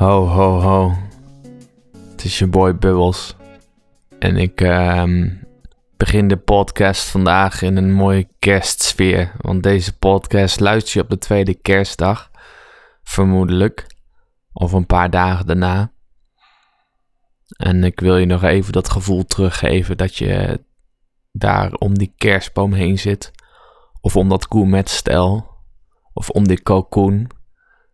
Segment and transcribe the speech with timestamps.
[0.00, 0.94] Ho, ho, ho.
[2.10, 3.36] Het is je boy Bubbles.
[4.18, 5.34] En ik ehm,
[5.96, 9.32] begin de podcast vandaag in een mooie kerstsfeer.
[9.40, 12.30] Want deze podcast luister je op de tweede kerstdag.
[13.02, 13.86] Vermoedelijk.
[14.52, 15.92] Of een paar dagen daarna.
[17.56, 20.64] En ik wil je nog even dat gevoel teruggeven dat je
[21.32, 23.30] daar om die kerstboom heen zit.
[24.00, 25.48] Of om dat gourmetstel.
[26.12, 27.30] Of om die cocoon.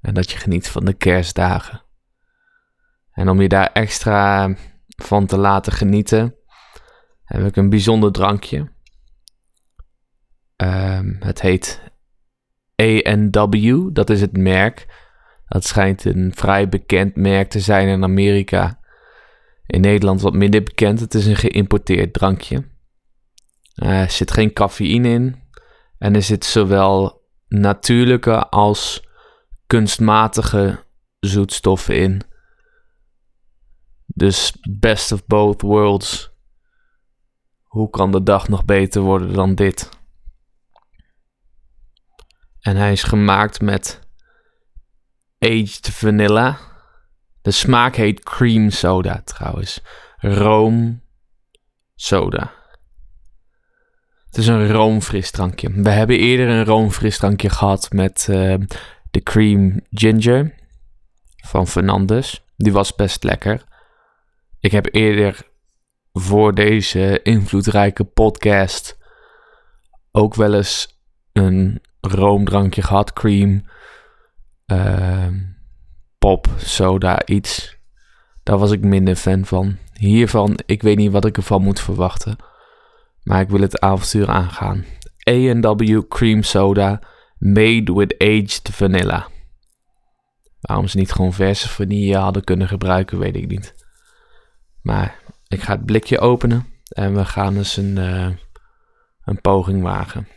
[0.00, 1.86] En dat je geniet van de kerstdagen.
[3.18, 4.54] En om je daar extra
[4.86, 6.34] van te laten genieten,
[7.24, 8.72] heb ik een bijzonder drankje.
[10.56, 11.82] Ehm, het heet
[12.82, 14.86] A&W, dat is het merk.
[15.46, 18.80] Dat schijnt een vrij bekend merk te zijn in Amerika.
[19.66, 21.00] In Nederland wat minder bekend.
[21.00, 22.64] Het is een geïmporteerd drankje.
[23.74, 25.42] er zit geen cafeïne in.
[25.98, 29.08] En er zit zowel natuurlijke als
[29.66, 30.84] kunstmatige
[31.20, 32.27] zoetstoffen in.
[34.18, 36.30] Dus best of both worlds.
[37.62, 39.88] Hoe kan de dag nog beter worden dan dit?
[42.60, 44.00] En hij is gemaakt met
[45.38, 46.58] aged vanilla.
[47.42, 49.80] De smaak heet cream soda trouwens.
[50.16, 51.02] Room
[51.94, 52.52] soda.
[54.26, 55.70] Het is een roomfrisdrankje.
[55.70, 58.54] We hebben eerder een roomfrisdrankje gehad met uh,
[59.10, 60.54] de cream ginger
[61.36, 62.44] van Fernandes.
[62.56, 63.67] Die was best lekker.
[64.60, 65.46] Ik heb eerder
[66.12, 68.98] voor deze invloedrijke podcast
[70.10, 71.00] ook wel eens
[71.32, 73.12] een roomdrankje gehad.
[73.12, 73.62] Cream,
[74.66, 75.26] uh,
[76.18, 77.76] pop, soda, iets.
[78.42, 79.76] Daar was ik minder fan van.
[79.92, 82.36] Hiervan, ik weet niet wat ik ervan moet verwachten.
[83.22, 84.84] Maar ik wil het avontuur aangaan.
[85.30, 87.00] A&W Cream Soda
[87.38, 89.28] Made with Aged Vanilla.
[90.60, 93.74] Waarom ze niet gewoon verse vanille hadden kunnen gebruiken, weet ik niet.
[94.82, 95.18] Maar
[95.48, 98.30] ik ga het blikje openen en we gaan eens een, uh,
[99.24, 100.28] een poging wagen.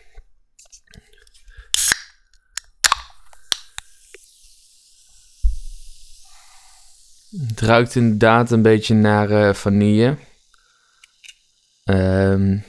[7.48, 10.18] Het ruikt inderdaad een beetje naar uh, vanille.
[11.86, 12.64] Um,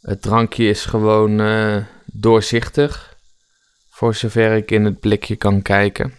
[0.00, 3.16] het drankje is gewoon uh, doorzichtig.
[3.88, 6.14] Voor zover ik in het blikje kan kijken.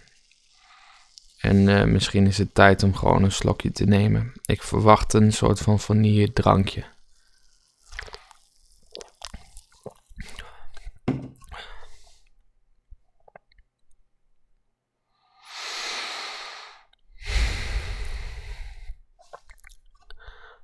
[1.38, 4.32] En uh, misschien is het tijd om gewoon een slokje te nemen.
[4.44, 6.84] Ik verwacht een soort van vanille drankje.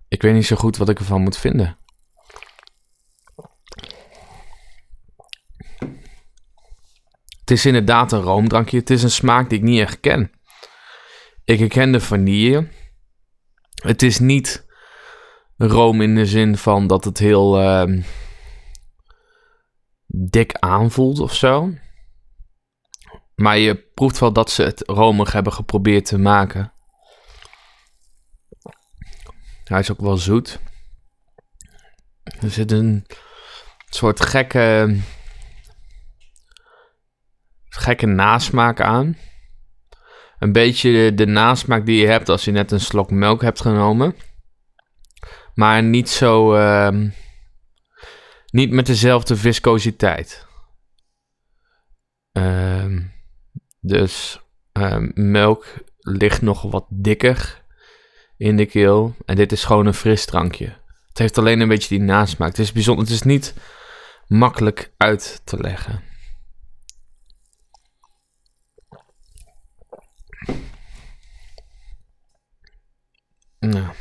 [0.08, 1.78] Ik weet niet zo goed wat ik ervan moet vinden.
[7.40, 8.78] Het is inderdaad een roomdrankje.
[8.78, 10.30] Het is een smaak die ik niet echt ken.
[11.44, 12.68] Ik herken de vanille.
[13.74, 14.66] Het is niet
[15.56, 18.02] room in de zin van dat het heel uh,
[20.06, 21.74] dik aanvoelt of zo.
[23.34, 26.72] Maar je proeft wel dat ze het romig hebben geprobeerd te maken.
[29.64, 30.60] Hij is ook wel zoet.
[32.22, 33.06] Er zit een
[33.88, 34.96] soort gekke,
[37.68, 39.16] gekke nasmaak aan.
[40.44, 44.16] Een beetje de, nasmaak die je hebt als je net een slok melk hebt genomen.
[45.54, 46.56] Maar niet zo.
[46.56, 47.10] Uh,
[48.50, 50.46] niet met dezelfde viscositeit.
[52.32, 52.98] Uh,
[53.80, 54.40] dus
[54.78, 55.66] uh, melk
[55.98, 57.62] ligt nog wat dikker
[58.36, 59.14] in de keel.
[59.24, 60.76] En dit is gewoon een frisdrankje.
[61.08, 62.48] Het heeft alleen een beetje die nasmaak.
[62.48, 63.04] Het is bijzonder.
[63.04, 63.54] Het is niet
[64.26, 66.12] makkelijk uit te leggen.
[73.66, 73.94] Nou.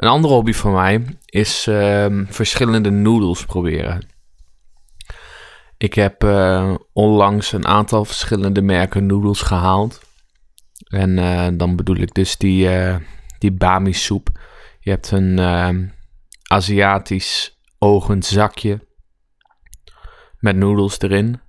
[0.00, 4.06] Een andere hobby van mij is uh, verschillende noedels proberen.
[5.76, 10.00] Ik heb uh, onlangs een aantal verschillende merken noedels gehaald.
[10.86, 12.96] En uh, dan bedoel ik dus die, uh,
[13.38, 14.28] die bami soep.
[14.80, 15.86] Je hebt een ehm,
[16.42, 18.86] Aziatisch ogend zakje
[20.38, 21.40] met noedels erin.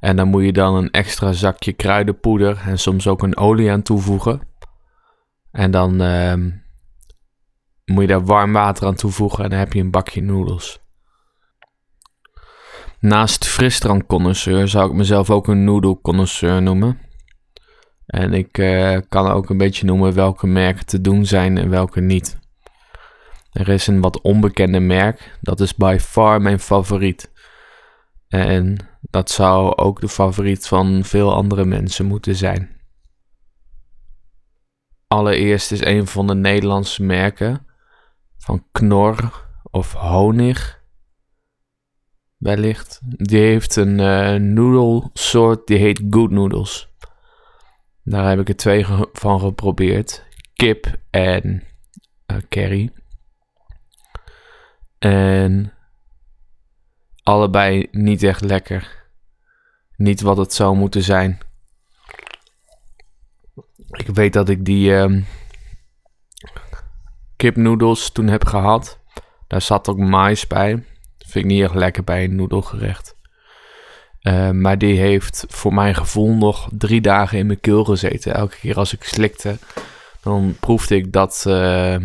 [0.00, 3.82] En dan moet je dan een extra zakje kruidenpoeder en soms ook een olie aan
[3.82, 4.40] toevoegen.
[5.50, 6.50] En dan ehm,
[7.92, 10.80] moet je daar warm water aan toevoegen en dan heb je een bakje noedels.
[13.00, 17.00] Naast frisdrankconnoisseur zou ik mezelf ook een noedelconnoisseur noemen.
[18.06, 22.00] En ik uh, kan ook een beetje noemen welke merken te doen zijn en welke
[22.00, 22.38] niet.
[23.52, 27.30] Er is een wat onbekende merk, dat is by far mijn favoriet.
[28.28, 32.80] En Dat zou ook de favoriet van veel andere mensen moeten zijn.
[35.06, 37.65] Allereerst is een van de Nederlandse merken
[38.46, 40.84] van Knor of Honig.
[42.36, 43.00] Wellicht.
[43.02, 46.88] Die heeft een uh, noedelsoort die heet Good Noodles.
[48.02, 50.24] Daar heb ik er twee van geprobeerd.
[50.54, 51.62] Kip en
[52.26, 52.92] uh, curry.
[54.98, 55.72] En
[57.22, 59.08] allebei niet echt lekker.
[59.96, 61.38] Niet wat het zou moeten zijn.
[63.90, 65.22] Ik weet dat ik die uh,
[67.36, 69.00] kipnoedels toen heb gehad.
[69.46, 70.84] Daar zat ook mais bij.
[71.18, 73.14] Vind ik niet echt lekker bij een noedelgerecht.
[74.20, 78.34] Uh, maar die heeft voor mijn gevoel nog drie dagen in mijn keel gezeten.
[78.34, 79.58] Elke keer als ik slikte,
[80.22, 81.96] dan proefde ik dat, uh,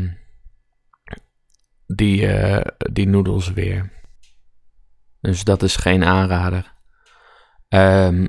[1.88, 2.62] die, uh,
[2.92, 3.92] die noedels weer.
[5.22, 6.74] Dus dat is geen aanrader.
[7.69, 8.28] Um,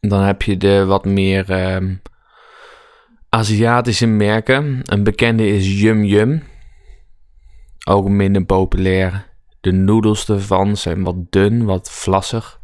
[0.00, 2.02] dan heb je de wat meer um,
[3.38, 4.80] Aziatische merken.
[4.84, 6.42] Een bekende is Yum Yum.
[7.88, 9.26] Ook minder populair.
[9.60, 12.60] De noedels ervan zijn wat dun, wat vlassig.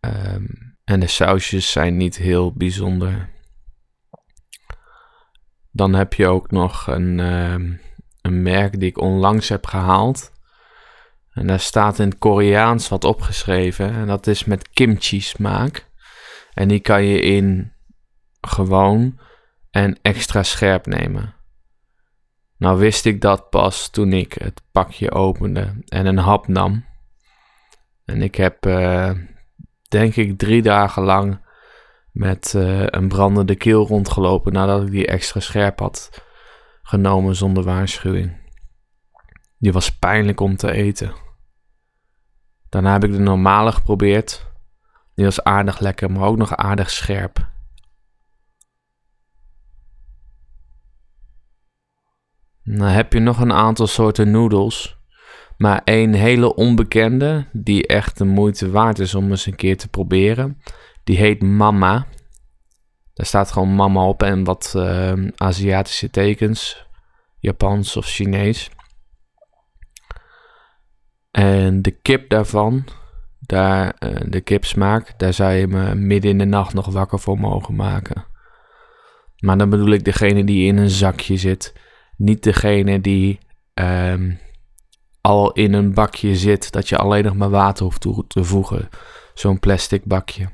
[0.00, 3.30] Um, en de sausjes zijn niet heel bijzonder.
[5.70, 7.80] Dan heb je ook nog een, um,
[8.22, 10.32] een merk die ik onlangs heb gehaald.
[11.32, 13.92] En daar staat in het Koreaans wat opgeschreven.
[13.92, 15.86] En dat is met kimchi smaak.
[16.54, 17.72] En die kan je in
[18.40, 19.26] gewoon
[19.70, 21.34] en extra scherp nemen.
[22.56, 26.84] Nou wist ik dat pas toen ik het pakje opende en een hap nam.
[28.04, 29.10] En ik heb, uh,
[29.88, 31.40] denk ik, drie dagen lang
[32.12, 36.24] met uh, een brandende keel rondgelopen nadat ik die extra scherp had
[36.82, 38.36] genomen zonder waarschuwing.
[39.58, 41.12] Die was pijnlijk om te eten.
[42.68, 44.46] Daarna heb ik de normale geprobeerd.
[45.14, 47.48] Die was aardig lekker, maar ook nog aardig scherp.
[52.76, 54.96] Dan heb je nog een aantal soorten noedels.
[55.56, 59.88] Maar één hele onbekende, die echt de moeite waard is om eens een keer te
[59.88, 60.62] proberen.
[61.04, 62.06] Die heet Mama.
[63.14, 66.86] Daar staat gewoon Mama op en wat uh, Aziatische tekens.
[67.38, 68.70] Japans of Chinees.
[71.30, 72.84] En de kip daarvan,
[73.40, 77.38] daar, uh, de kipsmaak, daar zou je me midden in de nacht nog wakker voor
[77.38, 78.24] mogen maken.
[79.38, 81.86] Maar dan bedoel ik degene die in een zakje zit
[82.18, 83.38] niet degene die
[83.74, 84.38] um,
[85.20, 88.88] al in een bakje zit, dat je alleen nog maar water hoeft toe te voegen.
[89.34, 90.48] Zo'n plastic bakje.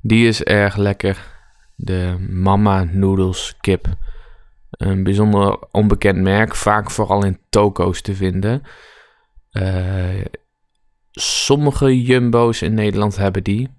[0.00, 1.30] Die is erg lekker.
[1.76, 3.86] De Mama Noodles kip.
[4.70, 8.62] Een bijzonder onbekend merk, vaak vooral in toko's te vinden.
[9.52, 10.24] Uh,
[11.10, 13.70] sommige jumbo's in Nederland hebben die.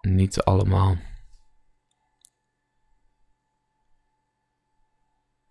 [0.00, 0.96] Niet allemaal.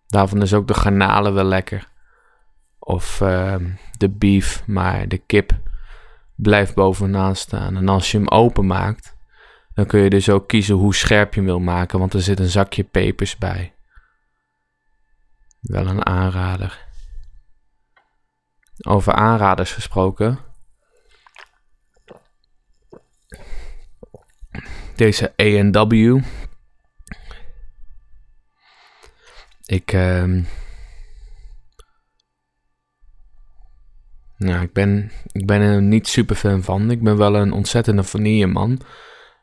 [0.08, 1.88] Daarvan is ook de garnalen wel lekker.
[2.78, 3.54] Of uh,
[3.98, 5.52] de beef, maar de kip
[6.34, 7.76] blijft bovenaan staan.
[7.76, 9.16] En als je hem openmaakt,
[9.74, 12.38] dan kun je dus ook kiezen hoe scherp je hem wil maken, want er zit
[12.38, 13.72] een zakje pepers bij.
[15.60, 16.86] Wel een aanrader.
[18.86, 20.38] Over aanraders gesproken.
[24.96, 26.20] Deze A&W
[29.68, 29.92] Ik,
[34.36, 36.90] nou, ik ben, ik ben er niet super fan van.
[36.90, 38.80] Ik ben wel een ontzettende vanilleman.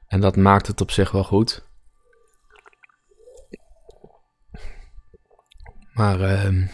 [0.07, 1.63] En dat maakt het op zich wel goed.
[5.93, 6.67] Maar uh,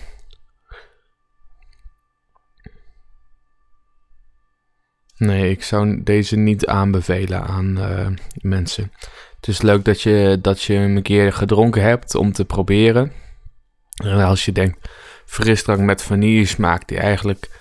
[5.17, 8.91] nee, ik zou deze niet aanbevelen aan uh, mensen.
[9.36, 13.12] Het is leuk dat je, dat je hem een keer gedronken hebt om te proberen.
[13.95, 14.89] Als je denkt,
[15.25, 17.60] frisdrank met vanille smaak, die eigenlijk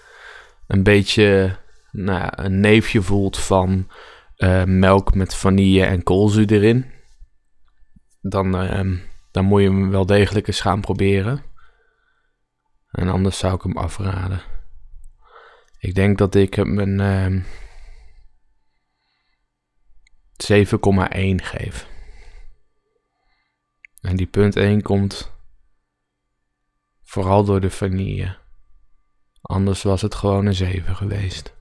[0.66, 1.56] een beetje
[1.90, 3.90] nou een neefje voelt van
[4.36, 6.90] uh, melk met vanille en koolzuur erin.
[8.20, 8.98] Dan, uh,
[9.30, 11.42] dan moet je hem wel degelijk eens gaan proberen.
[12.90, 14.42] En anders zou ik hem afraden.
[15.78, 17.42] Ik denk dat ik hem een uh,
[20.50, 21.88] 7,1 geef.
[24.00, 25.32] En die punt 1 komt
[27.10, 28.36] Vooral door de vanille.
[29.42, 31.54] Anders was het gewoon een 7 geweest.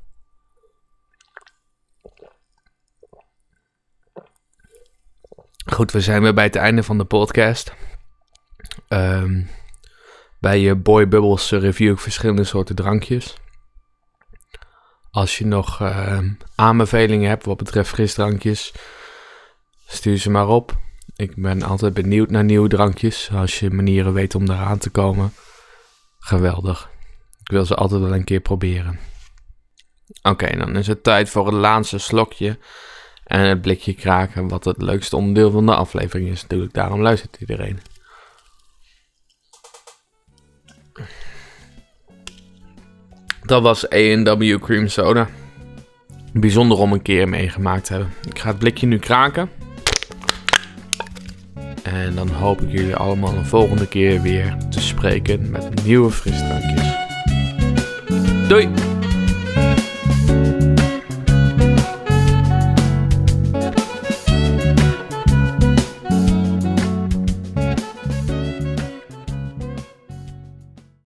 [5.65, 7.73] Goed, we zijn weer bij het einde van de podcast.
[8.89, 9.49] Um,
[10.39, 13.37] bij je Boy Bubbles review ik verschillende soorten drankjes.
[15.11, 16.19] Als je nog uh,
[16.55, 18.73] aanbevelingen hebt wat betreft frisdrankjes,
[19.87, 20.77] stuur ze maar op.
[21.15, 23.29] Ik ben altijd benieuwd naar nieuwe drankjes.
[23.33, 25.33] Als je manieren weet om eraan te komen,
[26.19, 26.89] geweldig.
[27.41, 28.99] Ik wil ze altijd wel een keer proberen.
[30.21, 32.57] Oké, dan is het tijd voor het laatste slokje
[33.23, 36.73] en het blikje kraken, wat het leukste onderdeel van de aflevering is natuurlijk.
[36.73, 37.79] Daarom luistert iedereen.
[43.45, 45.29] Dat was A&W Cream Soda.
[46.33, 48.13] Bijzonder om een keer meegemaakt te hebben.
[48.29, 49.49] Ik ga het blikje nu kraken.
[51.93, 56.87] En dan hoop ik jullie allemaal een volgende keer weer te spreken met nieuwe frisdrankjes.
[58.47, 58.88] Doei!